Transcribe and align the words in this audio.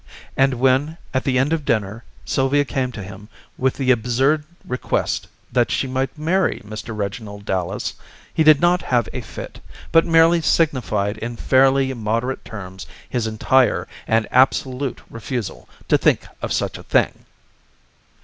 And 0.35 0.55
when, 0.55 0.97
at 1.13 1.25
the 1.25 1.37
end 1.37 1.53
of 1.53 1.63
dinner, 1.63 2.03
Sylvia 2.25 2.65
came 2.65 2.91
to 2.93 3.03
him 3.03 3.29
with 3.55 3.75
the 3.75 3.91
absurd 3.91 4.45
request 4.67 5.27
that 5.51 5.69
she 5.69 5.85
might 5.85 6.17
marry 6.17 6.59
Mr. 6.65 6.97
Reginald 6.97 7.45
Dallas 7.45 7.93
he 8.33 8.43
did 8.43 8.59
not 8.59 8.81
have 8.81 9.07
a 9.13 9.21
fit, 9.21 9.59
but 9.91 10.03
merely 10.03 10.41
signified 10.41 11.19
in 11.19 11.35
fairly 11.37 11.93
moderate 11.93 12.43
terms 12.43 12.87
his 13.07 13.27
entire 13.27 13.87
and 14.07 14.27
absolute 14.31 15.01
refusal 15.07 15.69
to 15.87 15.99
think 15.99 16.21
of 16.41 16.51
such 16.51 16.79
a 16.79 16.83
thing. 16.83 17.13